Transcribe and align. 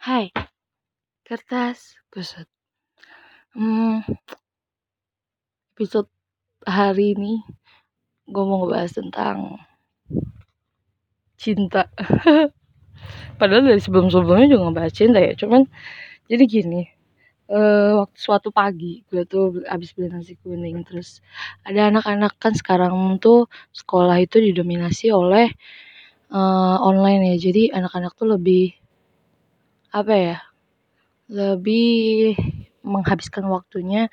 Hai, 0.00 0.32
kertas, 1.28 2.00
kusut. 2.08 2.48
Hmm, 3.52 4.00
episode 5.76 6.08
hari 6.64 7.12
ini 7.12 7.44
gue 8.24 8.44
mau 8.48 8.64
ngebahas 8.64 8.96
tentang 8.96 9.60
cinta. 11.36 11.92
Padahal 13.44 13.68
dari 13.68 13.76
sebelum-sebelumnya 13.76 14.48
juga 14.48 14.72
ngebahas 14.72 14.94
cinta 14.96 15.20
ya, 15.20 15.36
cuman 15.36 15.68
jadi 16.32 16.48
gini. 16.48 16.88
Uh, 17.44 18.00
waktu 18.00 18.16
suatu 18.16 18.48
pagi 18.56 19.04
gue 19.12 19.28
tuh 19.28 19.60
abis 19.68 19.92
beli 19.92 20.08
nasi 20.08 20.40
kuning 20.40 20.80
terus 20.80 21.20
ada 21.60 21.92
anak-anak 21.92 22.40
kan 22.40 22.56
sekarang 22.56 23.20
tuh 23.20 23.52
sekolah 23.76 24.16
itu 24.16 24.40
didominasi 24.40 25.12
oleh 25.12 25.52
uh, 26.32 26.78
online 26.80 27.36
ya 27.36 27.50
jadi 27.52 27.76
anak-anak 27.76 28.16
tuh 28.16 28.38
lebih 28.38 28.79
apa 29.90 30.14
ya 30.14 30.38
lebih 31.30 32.34
menghabiskan 32.82 33.46
waktunya 33.46 34.10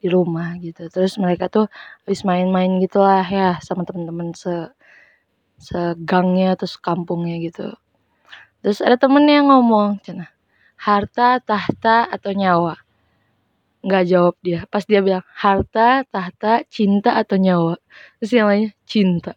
di 0.00 0.08
rumah 0.08 0.56
gitu. 0.58 0.88
Terus 0.88 1.18
mereka 1.20 1.50
tuh 1.52 1.66
habis 2.06 2.22
main-main 2.24 2.80
gitulah 2.80 3.24
ya 3.26 3.58
sama 3.62 3.84
temen-temen 3.84 4.32
se 4.34 4.70
segangnya 5.60 6.56
terus 6.56 6.80
kampungnya 6.80 7.36
gitu. 7.42 7.74
Terus 8.64 8.80
ada 8.80 8.96
temen 8.96 9.24
yang 9.28 9.52
ngomong 9.52 10.00
cina 10.04 10.32
harta 10.80 11.38
tahta 11.44 12.08
atau 12.08 12.32
nyawa? 12.32 12.80
Nggak 13.84 14.04
jawab 14.08 14.34
dia. 14.40 14.64
Pas 14.72 14.84
dia 14.84 15.04
bilang 15.04 15.24
harta 15.36 16.04
tahta 16.08 16.64
cinta 16.72 17.16
atau 17.20 17.36
nyawa? 17.36 17.76
Terus 18.20 18.32
yang 18.32 18.48
lainnya 18.48 18.72
cinta. 18.88 19.32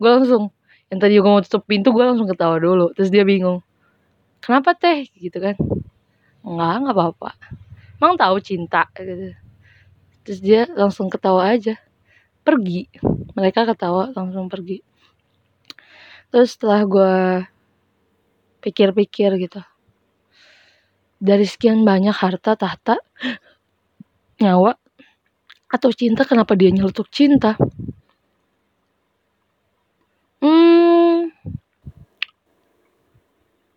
Gue 0.00 0.10
langsung 0.12 0.52
yang 0.88 1.00
tadi 1.00 1.20
gue 1.20 1.28
mau 1.28 1.44
tutup 1.44 1.64
pintu 1.68 1.92
gue 1.92 2.04
langsung 2.04 2.28
ketawa 2.28 2.56
dulu. 2.56 2.92
Terus 2.96 3.12
dia 3.12 3.24
bingung 3.24 3.60
kenapa 4.42 4.74
teh? 4.74 5.06
Gitu 5.14 5.38
kan. 5.38 5.56
Enggak 6.42 6.74
nggak 6.82 6.96
apa-apa. 6.98 7.30
Emang 8.02 8.18
tahu 8.18 8.36
cinta? 8.42 8.90
Gitu. 8.98 9.38
Terus 10.26 10.38
dia 10.42 10.66
langsung 10.74 11.06
ketawa 11.06 11.54
aja. 11.54 11.78
Pergi. 12.42 12.90
Mereka 13.38 13.64
ketawa 13.70 14.10
langsung 14.12 14.50
pergi. 14.50 14.82
Terus 16.34 16.58
setelah 16.58 16.82
gue 16.82 17.14
pikir-pikir 18.62 19.30
gitu 19.42 19.60
dari 21.22 21.46
sekian 21.46 21.86
banyak 21.86 22.14
harta 22.14 22.58
tahta 22.58 22.98
nyawa 24.42 24.74
atau 25.70 25.90
cinta 25.94 26.26
kenapa 26.26 26.58
dia 26.58 26.70
nyeletuk 26.74 27.06
cinta 27.14 27.54
hmm 30.42 31.30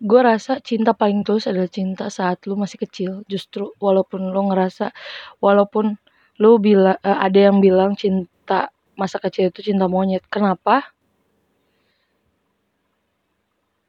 gue 0.05 0.21
rasa 0.21 0.61
cinta 0.61 0.93
paling 0.93 1.25
tulus 1.25 1.49
adalah 1.49 1.65
cinta 1.67 2.05
saat 2.13 2.45
lu 2.45 2.53
masih 2.53 2.77
kecil. 2.85 3.11
Justru 3.25 3.73
walaupun 3.81 4.29
lu 4.29 4.41
ngerasa 4.53 4.93
walaupun 5.41 5.97
lu 6.37 6.51
bila 6.61 6.93
uh, 7.01 7.19
ada 7.25 7.49
yang 7.49 7.57
bilang 7.57 7.97
cinta 7.97 8.69
masa 8.93 9.17
kecil 9.17 9.49
itu 9.49 9.65
cinta 9.73 9.89
monyet. 9.89 10.21
Kenapa? 10.29 10.93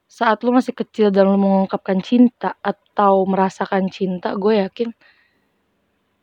Saat 0.09 0.41
lu 0.41 0.57
masih 0.57 0.73
kecil 0.73 1.13
dan 1.13 1.29
lu 1.29 1.37
mengungkapkan 1.37 2.01
cinta 2.01 2.57
atau 2.65 3.29
merasakan 3.29 3.93
cinta 3.93 4.33
gue 4.41 4.65
yakin 4.65 4.89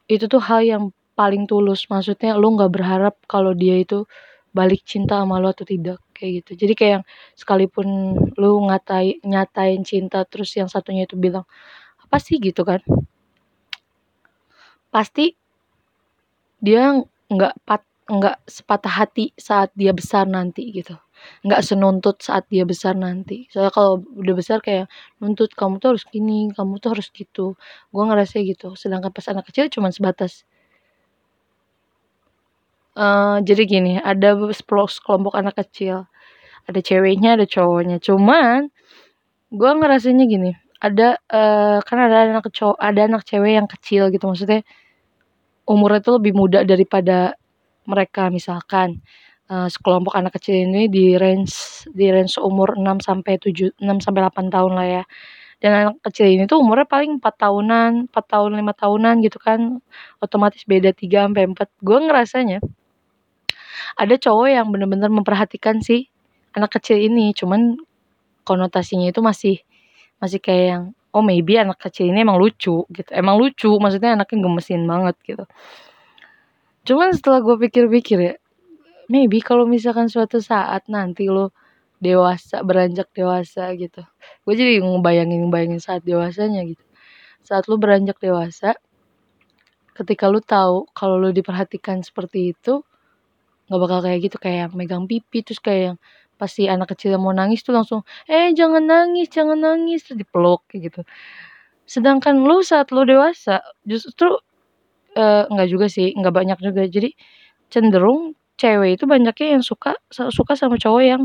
itu 0.09 0.25
tuh 0.25 0.41
hal 0.41 0.61
yang 0.65 0.83
paling 1.13 1.45
tulus. 1.45 1.85
Maksudnya 1.85 2.33
lu 2.33 2.57
nggak 2.57 2.71
berharap 2.73 3.15
kalau 3.29 3.53
dia 3.53 3.77
itu 3.77 4.09
balik 4.57 4.81
cinta 4.85 5.19
sama 5.21 5.41
lu 5.41 5.49
atau 5.51 5.65
tidak 5.67 5.99
kayak 6.15 6.31
gitu. 6.45 6.51
Jadi 6.65 6.73
kayak 6.77 6.91
yang 7.01 7.05
sekalipun 7.35 7.87
lu 8.37 8.51
ngatai 8.69 9.19
nyatain 9.25 9.81
cinta 9.83 10.23
terus 10.29 10.53
yang 10.55 10.69
satunya 10.71 11.03
itu 11.09 11.17
bilang 11.17 11.45
apa 12.03 12.17
sih? 12.21 12.37
gitu 12.41 12.61
kan. 12.65 12.81
Pasti 14.93 15.33
dia 16.61 16.83
nggak 17.33 17.53
pat 17.67 17.81
nggak 18.03 18.37
sepatah 18.45 18.93
hati 18.99 19.31
saat 19.39 19.71
dia 19.79 19.91
besar 19.95 20.27
nanti 20.27 20.69
gitu. 20.75 20.95
Nggak 21.47 21.61
senuntut 21.63 22.19
saat 22.19 22.45
dia 22.51 22.67
besar 22.67 22.93
nanti. 22.99 23.47
Soalnya 23.51 23.71
kalau 23.73 24.03
udah 24.21 24.35
besar 24.35 24.59
kayak 24.59 24.91
nuntut 25.23 25.55
kamu 25.55 25.79
tuh 25.81 25.95
harus 25.95 26.05
gini 26.11 26.51
kamu 26.51 26.73
tuh 26.83 26.89
harus 26.99 27.07
gitu. 27.15 27.55
Gue 27.95 28.03
ngerasa 28.03 28.43
gitu. 28.43 28.75
Sedangkan 28.75 29.11
pas 29.15 29.25
anak 29.31 29.47
kecil 29.49 29.71
cuma 29.71 29.89
sebatas 29.95 30.43
uh, 32.97 33.37
jadi 33.41 33.63
gini 33.65 33.93
ada 34.01 34.37
sekelompok 34.53 35.33
anak 35.37 35.57
kecil. 35.59 36.05
Ada 36.69 36.79
ceweknya 36.79 37.35
ada 37.35 37.45
cowoknya. 37.47 37.97
Cuman 37.99 38.71
gue 39.53 39.71
ngerasanya 39.77 40.25
gini 40.25 40.51
ada 40.83 41.15
uh, 41.31 41.79
kan 41.85 41.97
ada 41.99 42.27
anak 42.27 42.49
cowok 42.51 42.77
ada 42.81 43.01
anak 43.07 43.23
cewek 43.27 43.51
yang 43.59 43.67
kecil 43.69 44.11
gitu. 44.11 44.25
Maksudnya 44.27 44.61
umurnya 45.67 45.99
tuh 46.03 46.19
lebih 46.19 46.33
muda 46.35 46.63
daripada 46.67 47.35
mereka. 47.87 48.27
Misalkan 48.31 48.99
uh, 49.51 49.67
sekelompok 49.71 50.15
anak 50.15 50.35
kecil 50.39 50.55
ini 50.67 50.87
di 50.91 51.15
range 51.19 51.87
di 51.91 52.11
range 52.11 52.35
umur 52.39 52.75
6 52.79 52.83
sampai 53.03 53.39
7 53.39 53.79
6 53.79 54.03
sampai 54.05 54.21
8 54.27 54.53
tahun 54.53 54.71
lah 54.75 54.87
ya. 55.01 55.03
Dan 55.63 55.71
anak 55.71 55.95
kecil 56.11 56.27
ini 56.27 56.43
tuh 56.43 56.59
umurnya 56.59 56.83
paling 56.83 57.23
4 57.23 57.23
tahunan 57.23 57.91
4 58.11 58.33
tahun 58.33 58.51
5 58.59 58.81
tahunan 58.83 59.15
gitu 59.23 59.39
kan. 59.39 59.79
Otomatis 60.19 60.63
beda 60.67 60.91
3 60.91 61.31
sampai 61.31 61.43
4 61.51 61.87
gue 61.87 61.99
ngerasanya 62.07 62.59
ada 63.99 64.15
cowok 64.17 64.47
yang 64.49 64.67
bener-bener 64.73 65.09
memperhatikan 65.09 65.81
si 65.81 66.09
anak 66.53 66.77
kecil 66.77 66.97
ini 66.97 67.33
cuman 67.33 67.77
konotasinya 68.45 69.09
itu 69.09 69.21
masih 69.23 69.55
masih 70.21 70.39
kayak 70.39 70.65
yang 70.69 70.83
oh 71.13 71.21
maybe 71.21 71.55
anak 71.61 71.77
kecil 71.77 72.09
ini 72.09 72.25
emang 72.25 72.41
lucu 72.41 72.83
gitu. 72.89 73.09
Emang 73.13 73.37
lucu 73.37 73.69
maksudnya 73.77 74.17
anaknya 74.17 74.37
gemesin 74.41 74.83
banget 74.89 75.15
gitu. 75.23 75.45
Cuman 76.83 77.13
setelah 77.15 77.39
gue 77.39 77.55
pikir-pikir 77.69 78.19
ya 78.19 78.35
maybe 79.07 79.39
kalau 79.43 79.69
misalkan 79.69 80.09
suatu 80.09 80.41
saat 80.41 80.89
nanti 80.89 81.29
lo 81.29 81.53
dewasa 82.01 82.65
beranjak 82.65 83.13
dewasa 83.13 83.71
gitu. 83.77 84.03
Gue 84.43 84.53
jadi 84.57 84.81
ngebayangin 84.83 85.47
ngebayangin 85.47 85.79
saat 85.79 86.01
dewasanya 86.03 86.65
gitu. 86.67 86.83
Saat 87.45 87.69
lo 87.69 87.77
beranjak 87.77 88.17
dewasa 88.19 88.75
ketika 89.93 90.25
lo 90.27 90.41
tahu 90.41 90.89
kalau 90.97 91.21
lo 91.21 91.29
diperhatikan 91.29 92.01
seperti 92.01 92.57
itu 92.57 92.81
nggak 93.69 93.79
bakal 93.83 93.99
kayak 94.05 94.19
gitu 94.27 94.37
kayak 94.41 94.57
yang 94.69 94.73
megang 94.75 95.05
pipi 95.09 95.39
terus 95.45 95.59
kayak 95.63 95.81
yang 95.93 95.97
pasti 96.41 96.67
anak 96.67 96.91
kecil 96.95 97.15
yang 97.15 97.23
mau 97.23 97.31
nangis 97.35 97.63
tuh 97.63 97.71
langsung 97.77 98.01
eh 98.27 98.51
jangan 98.57 98.83
nangis 98.83 99.29
jangan 99.31 99.57
nangis 99.59 100.03
terus 100.05 100.19
dipeluk 100.21 100.65
kayak 100.69 100.91
gitu. 100.91 101.01
Sedangkan 101.87 102.43
lu 102.47 102.63
saat 102.65 102.91
lu 102.95 103.03
dewasa 103.07 103.61
justru 103.87 104.31
uh, 105.17 105.43
nggak 105.51 105.69
juga 105.71 105.87
sih 105.91 106.13
nggak 106.17 106.33
banyak 106.35 106.59
juga. 106.63 106.83
Jadi 106.89 107.13
cenderung 107.73 108.35
cewek 108.59 108.99
itu 109.01 109.05
banyaknya 109.09 109.59
yang 109.59 109.63
suka 109.65 109.97
suka 110.11 110.53
sama 110.59 110.77
cowok 110.79 111.03
yang 111.03 111.23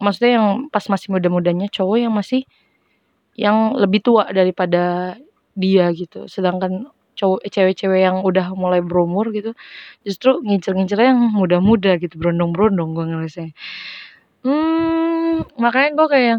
maksudnya 0.00 0.32
yang 0.40 0.48
pas 0.72 0.84
masih 0.92 1.08
muda-mudanya 1.14 1.66
cowok 1.72 1.98
yang 2.00 2.12
masih 2.14 2.44
yang 3.36 3.76
lebih 3.76 4.00
tua 4.04 4.28
daripada 4.32 5.16
dia 5.56 5.88
gitu. 5.92 6.28
Sedangkan 6.28 6.88
cewek-cewek 7.16 8.00
yang 8.00 8.22
udah 8.22 8.52
mulai 8.52 8.84
berumur 8.84 9.32
gitu 9.32 9.56
justru 10.06 10.38
ngincer-ngincer 10.44 11.00
yang 11.00 11.18
muda-muda 11.32 11.96
gitu 11.98 12.14
berondong-berondong 12.20 12.90
gue 12.96 13.04
ngerasa 13.10 13.40
hmm 14.44 15.58
makanya 15.58 15.90
gue 15.96 16.06
kayak 16.12 16.38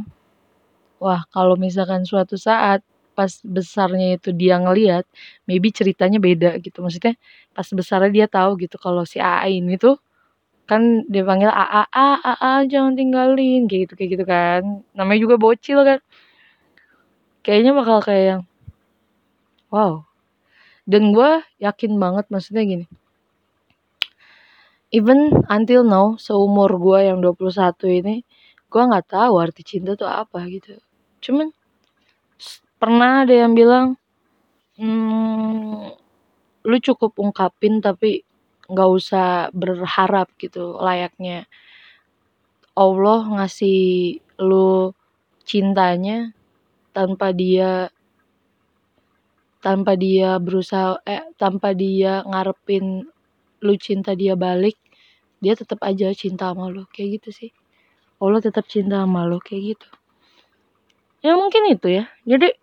wah 1.02 1.22
kalau 1.34 1.56
misalkan 1.58 2.06
suatu 2.06 2.36
saat 2.38 2.82
pas 3.18 3.34
besarnya 3.42 4.22
itu 4.22 4.30
dia 4.30 4.62
ngeliat 4.62 5.02
maybe 5.50 5.74
ceritanya 5.74 6.22
beda 6.22 6.62
gitu. 6.62 6.86
Maksudnya 6.86 7.18
pas 7.58 7.66
besarnya 7.74 8.12
dia 8.14 8.28
tahu 8.30 8.62
gitu 8.62 8.78
kalau 8.78 9.04
si 9.10 9.18
AA 9.18 9.58
ini 9.58 9.74
tuh 9.82 9.98
kan 10.70 11.02
dia 11.10 11.24
panggil 11.26 11.50
AA 11.50 11.84
A 11.90 12.10
A 12.22 12.34
A 12.38 12.54
jangan 12.70 12.94
tinggalin 12.94 13.66
kayak 13.66 13.82
gitu 13.90 13.94
kayak 13.98 14.10
gitu 14.18 14.26
kan. 14.30 14.62
Namanya 14.94 15.20
juga 15.26 15.36
bocil 15.42 15.82
kan. 15.82 16.00
Kayaknya 17.42 17.72
bakal 17.74 17.98
kayak 18.06 18.24
yang 18.30 18.42
wow 19.74 20.06
dan 20.88 21.12
gue 21.12 21.44
yakin 21.60 22.00
banget 22.00 22.26
maksudnya 22.32 22.64
gini. 22.64 22.86
Even 24.88 25.44
until 25.52 25.84
now 25.84 26.16
seumur 26.16 26.72
gue 26.80 27.12
yang 27.12 27.20
21 27.20 27.76
ini 28.00 28.16
gue 28.72 28.82
nggak 28.88 29.12
tahu 29.12 29.34
arti 29.36 29.68
cinta 29.68 30.00
tuh 30.00 30.08
apa 30.08 30.48
gitu. 30.48 30.80
Cuman 31.20 31.52
pernah 32.80 33.28
ada 33.28 33.36
yang 33.36 33.52
bilang 33.52 34.00
hmm, 34.80 35.92
lu 36.64 36.78
cukup 36.80 37.20
ungkapin 37.20 37.84
tapi 37.84 38.24
nggak 38.72 38.90
usah 38.96 39.52
berharap 39.52 40.32
gitu 40.40 40.80
layaknya. 40.80 41.52
Allah 42.80 43.28
ngasih 43.28 44.24
lu 44.40 44.96
cintanya 45.44 46.32
tanpa 46.96 47.36
dia 47.36 47.92
tanpa 49.68 50.00
dia 50.00 50.40
berusaha 50.40 51.04
eh 51.04 51.28
tanpa 51.36 51.76
dia 51.76 52.24
ngarepin 52.24 53.04
lu 53.60 53.74
cinta 53.76 54.16
dia 54.16 54.40
balik 54.40 54.80
dia 55.44 55.54
tetap 55.60 55.84
aja 55.84 56.08
cinta 56.16 56.56
sama 56.56 56.72
lu. 56.72 56.88
Kayak 56.88 57.20
gitu 57.20 57.30
sih. 57.36 57.52
Allah 58.24 58.40
tetap 58.40 58.64
cinta 58.72 59.04
sama 59.04 59.28
lu 59.28 59.44
kayak 59.44 59.76
gitu. 59.76 59.88
Ya 61.20 61.36
mungkin 61.36 61.68
itu 61.68 61.88
ya. 62.00 62.08
Jadi 62.24 62.56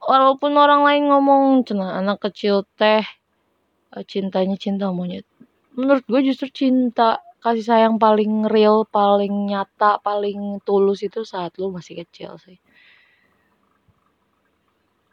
walaupun 0.00 0.56
orang 0.56 0.88
lain 0.88 1.04
ngomong 1.12 1.68
cenah 1.68 2.00
anak 2.00 2.24
kecil 2.24 2.64
teh 2.80 3.04
eh, 3.92 4.04
cintanya 4.08 4.56
cinta 4.56 4.88
monyet. 4.88 5.28
Menurut 5.76 6.08
gue 6.08 6.20
justru 6.32 6.48
cinta 6.48 7.20
kasih 7.44 7.62
sayang 7.68 8.00
paling 8.00 8.48
real 8.48 8.88
paling 8.88 9.52
nyata 9.52 10.00
paling 10.00 10.64
tulus 10.64 11.04
itu 11.04 11.22
saat 11.22 11.54
lu 11.60 11.70
masih 11.70 12.02
kecil 12.02 12.40
sih 12.42 12.58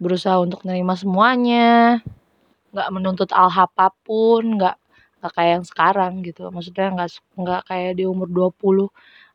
berusaha 0.03 0.37
untuk 0.43 0.67
nerima 0.67 0.93
semuanya. 0.99 2.03
Nggak 2.75 2.89
menuntut 2.91 3.29
al 3.31 3.47
apa 3.47 3.95
pun 4.03 4.59
nggak 4.59 4.75
nggak 5.23 5.33
kayak 5.33 5.51
yang 5.55 5.65
sekarang 5.65 6.13
gitu. 6.27 6.51
Maksudnya 6.51 6.91
nggak 6.91 7.09
nggak 7.39 7.61
kayak 7.71 7.91
di 7.95 8.03
umur 8.03 8.27
20 8.27 8.91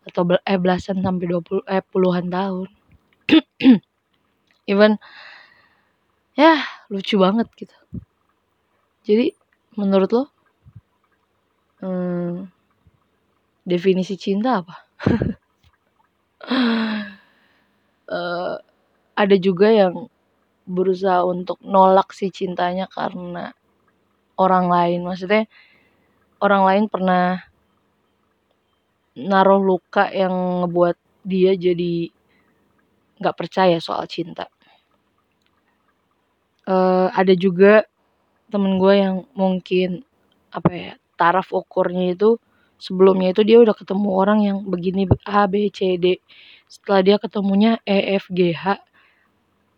atau 0.09 0.23
eh 0.45 0.59
belasan 0.61 1.01
sampai 1.01 1.27
20 1.33 1.65
eh 1.65 1.81
puluhan 1.81 2.29
tahun. 2.29 2.69
Even 4.71 5.01
ya 6.37 6.61
lucu 6.93 7.17
banget 7.17 7.49
gitu. 7.57 7.77
Jadi 9.09 9.33
menurut 9.81 10.11
lo 10.13 10.25
hmm, 11.81 12.53
definisi 13.65 14.21
cinta 14.21 14.61
apa? 14.61 14.77
Uh, 18.09 18.57
ada 19.23 19.37
juga 19.41 19.73
yang 19.73 20.07
berusaha 20.69 21.25
untuk 21.25 21.57
nolak 21.65 22.13
si 22.13 22.29
cintanya 22.29 22.85
karena 22.93 23.57
orang 24.37 24.69
lain. 24.69 25.01
Maksudnya 25.09 25.49
orang 26.45 26.63
lain 26.69 26.85
pernah 26.93 27.41
naruh 29.19 29.59
luka 29.59 30.13
yang 30.13 30.63
ngebuat 30.63 30.97
dia 31.27 31.57
jadi 31.59 32.13
nggak 33.19 33.35
percaya 33.35 33.83
soal 33.83 34.07
cinta. 34.07 34.47
Uh, 36.69 37.09
ada 37.17 37.33
juga 37.33 37.89
temen 38.53 38.77
gue 38.77 38.95
yang 38.95 39.25
mungkin 39.33 40.05
apa 40.53 40.71
ya 40.71 40.93
taraf 41.17 41.51
ukurnya 41.51 42.15
itu 42.15 42.37
sebelumnya 42.79 43.35
itu 43.35 43.43
dia 43.43 43.59
udah 43.59 43.75
ketemu 43.75 44.09
orang 44.15 44.39
yang 44.47 44.59
begini 44.63 45.09
A 45.27 45.51
B 45.51 45.73
C 45.75 45.99
D. 45.99 46.21
Setelah 46.71 47.01
dia 47.03 47.17
ketemunya 47.19 47.81
E 47.83 48.15
F 48.21 48.31
G 48.31 48.55
H 48.55 48.79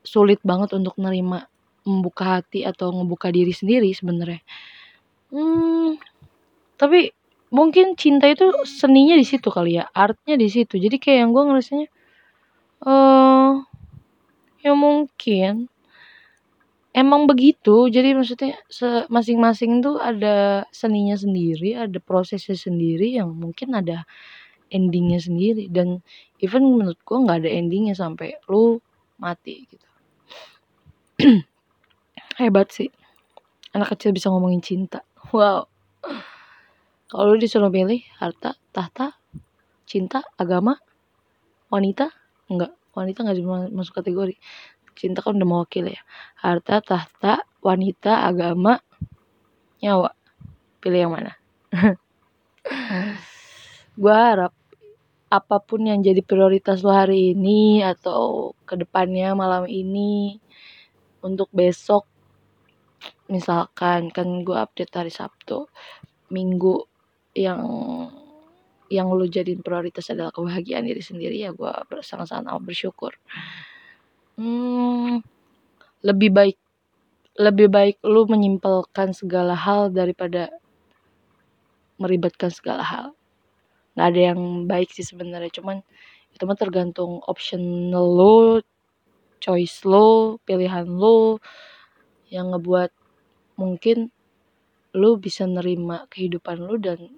sulit 0.02 0.40
banget 0.44 0.76
untuk 0.76 0.96
nerima 0.96 1.46
membuka 1.84 2.40
hati 2.40 2.64
atau 2.64 2.92
ngebuka 2.92 3.32
diri 3.32 3.52
sendiri 3.52 3.88
sebenarnya. 3.92 4.42
Hmm, 5.32 5.96
tapi 6.76 7.12
mungkin 7.52 7.98
cinta 7.98 8.26
itu 8.30 8.50
seninya 8.66 9.16
di 9.16 9.26
situ 9.26 9.48
kali 9.48 9.80
ya, 9.80 9.88
artnya 9.92 10.36
di 10.36 10.48
situ. 10.50 10.76
Jadi 10.76 10.96
kayak 11.00 11.18
yang 11.26 11.30
gue 11.32 11.44
ngerasanya, 11.48 11.88
uh, 12.84 13.52
ya 14.60 14.72
mungkin 14.76 15.70
emang 16.92 17.26
begitu. 17.30 17.88
Jadi 17.88 18.12
maksudnya 18.14 18.54
masing-masing 19.08 19.80
tuh 19.82 19.96
ada 19.98 20.66
seninya 20.74 21.16
sendiri, 21.16 21.78
ada 21.78 21.98
prosesnya 22.02 22.56
sendiri 22.58 23.16
yang 23.18 23.32
mungkin 23.34 23.74
ada 23.74 24.04
endingnya 24.70 25.18
sendiri 25.18 25.66
dan 25.66 25.98
even 26.38 26.62
menurut 26.62 26.98
gue 27.02 27.18
nggak 27.18 27.38
ada 27.42 27.50
endingnya 27.50 27.94
sampai 27.98 28.38
lu 28.46 28.78
mati 29.18 29.66
gitu. 29.66 29.89
Hebat 32.40 32.72
sih. 32.72 32.88
Anak 33.76 33.92
kecil 33.92 34.16
bisa 34.16 34.32
ngomongin 34.32 34.64
cinta. 34.64 35.04
Wow. 35.28 35.68
Kalau 37.12 37.36
disuruh 37.36 37.68
pilih 37.68 38.00
harta, 38.16 38.56
tahta, 38.72 39.12
cinta, 39.84 40.24
agama, 40.40 40.80
wanita, 41.68 42.08
enggak. 42.48 42.72
Wanita 42.96 43.28
enggak 43.28 43.44
masuk 43.76 44.00
kategori. 44.00 44.40
Cinta 44.96 45.20
kan 45.20 45.36
udah 45.36 45.44
mewakili 45.44 45.92
ya. 45.92 46.02
Harta, 46.40 46.80
tahta, 46.80 47.44
wanita, 47.60 48.24
agama, 48.24 48.80
nyawa. 49.84 50.16
Pilih 50.80 50.96
yang 50.96 51.12
mana? 51.12 51.36
gue 54.00 54.16
harap 54.16 54.56
apa 55.28 55.56
pun 55.60 55.84
yang 55.84 56.00
jadi 56.00 56.24
prioritas 56.24 56.80
lo 56.80 56.96
hari 56.96 57.36
ini 57.36 57.84
atau 57.84 58.56
ke 58.64 58.80
depannya 58.80 59.36
malam 59.36 59.68
ini 59.68 60.40
untuk 61.20 61.52
besok 61.52 62.08
misalkan 63.30 64.10
kan 64.10 64.42
gue 64.42 64.56
update 64.58 64.92
hari 64.92 65.12
Sabtu 65.14 65.70
minggu 66.34 66.84
yang 67.32 67.62
yang 68.90 69.06
lu 69.14 69.30
jadiin 69.30 69.62
prioritas 69.62 70.10
adalah 70.10 70.34
kebahagiaan 70.34 70.82
diri 70.82 70.98
sendiri 70.98 71.38
ya 71.38 71.54
gue 71.54 71.70
sangat-sangat 72.02 72.58
bersyukur. 72.58 73.14
Hmm, 74.34 75.22
lebih 76.02 76.30
baik 76.34 76.58
lebih 77.38 77.70
baik 77.70 77.96
lu 78.02 78.26
menyimpulkan 78.26 79.14
segala 79.14 79.54
hal 79.54 79.94
daripada 79.94 80.50
meribatkan 82.02 82.50
segala 82.50 82.82
hal. 82.82 83.06
Nggak 83.94 84.08
ada 84.10 84.20
yang 84.34 84.40
baik 84.66 84.90
sih 84.90 85.06
sebenarnya 85.06 85.54
cuman 85.54 85.86
itu 86.34 86.42
mah 86.46 86.58
tergantung 86.58 87.22
optional 87.30 88.06
lo 88.06 88.38
choice 89.40 89.82
lo 89.86 90.38
pilihan 90.44 90.86
lo 90.86 91.38
yang 92.30 92.54
ngebuat 92.54 92.99
mungkin 93.60 94.08
lu 94.96 95.20
bisa 95.20 95.44
nerima 95.44 96.08
kehidupan 96.08 96.64
lu 96.64 96.80
dan 96.80 97.12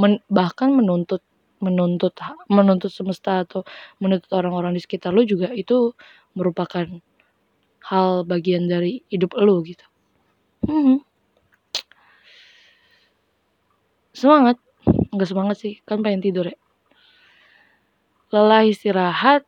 men, 0.00 0.24
bahkan 0.32 0.72
menuntut 0.72 1.20
menuntut 1.60 2.16
menuntut 2.48 2.88
semesta 2.88 3.44
atau 3.44 3.64
menuntut 4.00 4.32
orang-orang 4.32 4.72
di 4.76 4.80
sekitar 4.80 5.12
lu 5.12 5.28
juga 5.28 5.52
itu 5.52 5.92
merupakan 6.32 6.88
hal 7.86 8.26
bagian 8.26 8.66
dari 8.66 9.04
hidup 9.12 9.36
lu 9.38 9.62
gitu. 9.62 9.86
Hmm. 10.66 11.00
Semangat, 14.10 14.56
nggak 15.12 15.28
semangat 15.28 15.56
sih, 15.60 15.80
kan 15.84 16.00
pengen 16.00 16.24
tidur 16.24 16.48
ya. 16.48 16.58
Lelah 18.32 18.66
istirahat, 18.66 19.46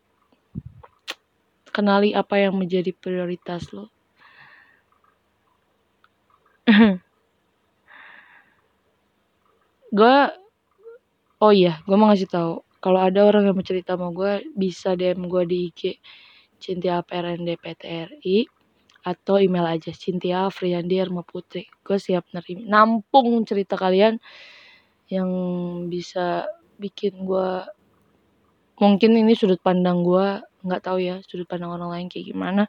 kenali 1.75 2.15
apa 2.15 2.39
yang 2.39 2.56
menjadi 2.56 2.94
prioritas 2.94 3.75
lo 3.75 3.98
gue 9.97 10.17
oh 11.41 11.53
iya 11.53 11.81
gue 11.88 11.97
mau 11.97 12.12
ngasih 12.12 12.29
tahu 12.29 12.61
kalau 12.79 13.00
ada 13.00 13.25
orang 13.25 13.49
yang 13.49 13.56
mau 13.56 13.65
cerita 13.65 13.97
sama 13.97 14.12
gue 14.12 14.44
bisa 14.53 14.93
DM 14.94 15.26
gue 15.26 15.43
di 15.49 15.73
IG 15.73 15.81
Cintia 16.59 17.01
PRND 17.06 17.56
atau 19.06 19.39
email 19.41 19.79
aja 19.79 19.94
Cintia 19.94 20.51
Friandi 20.51 21.01
Arma 21.01 21.22
Putri 21.25 21.65
gue 21.87 21.96
siap 21.96 22.29
nerima. 22.34 22.67
Nampung 22.69 23.46
cerita 23.48 23.79
kalian 23.79 24.20
yang 25.08 25.31
bisa 25.89 26.44
bikin 26.77 27.25
gue 27.25 27.65
mungkin 28.79 29.10
ini 29.17 29.32
sudut 29.34 29.58
pandang 29.58 30.05
gue 30.05 30.43
nggak 30.67 30.82
tahu 30.84 30.98
ya 31.01 31.19
sudut 31.25 31.48
pandang 31.48 31.72
orang 31.72 31.91
lain 31.94 32.06
kayak 32.13 32.27
gimana. 32.34 32.63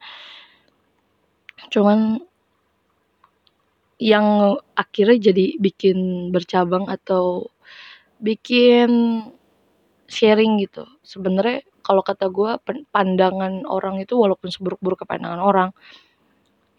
Cuman 1.73 2.28
yang 3.99 4.55
akhirnya 4.79 5.31
jadi 5.31 5.59
bikin 5.59 6.31
bercabang 6.31 6.87
atau 6.87 7.51
bikin 8.23 8.89
sharing 10.07 10.59
gitu. 10.63 10.87
Sebenarnya 11.03 11.67
kalau 11.83 12.01
kata 12.01 12.31
gue 12.31 12.57
pandangan 12.95 13.67
orang 13.67 13.99
itu 13.99 14.15
walaupun 14.15 14.49
seburuk-buruk 14.49 15.03
pandangan 15.03 15.43
orang 15.43 15.69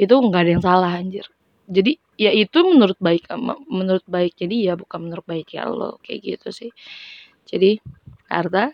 itu 0.00 0.14
nggak 0.16 0.42
ada 0.42 0.50
yang 0.56 0.64
salah 0.64 0.92
anjir. 0.96 1.28
Jadi 1.70 2.00
ya 2.16 2.32
itu 2.32 2.58
menurut 2.64 2.96
baik 2.98 3.28
menurut 3.68 4.04
baik 4.08 4.34
jadi 4.36 4.72
ya 4.72 4.74
bukan 4.80 5.08
menurut 5.08 5.26
baik 5.28 5.52
ya 5.54 5.68
lo 5.68 6.00
kayak 6.00 6.20
gitu 6.24 6.48
sih. 6.50 6.70
Jadi 7.44 7.78
harta, 8.32 8.72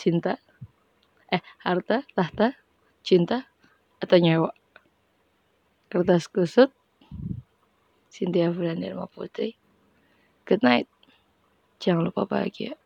cinta, 0.00 0.40
eh 1.28 1.42
harta, 1.60 2.02
tahta, 2.16 2.56
cinta 3.04 3.44
atau 4.00 4.16
nyawa. 4.18 4.50
Kertas 5.92 6.26
kusut 6.32 6.72
Cynthia 8.14 8.54
Fernanda 8.54 8.94
Putri. 9.10 9.58
Good 10.46 10.62
night. 10.62 10.86
Jangan 11.82 12.06
lupa 12.06 12.30
bahagia. 12.30 12.78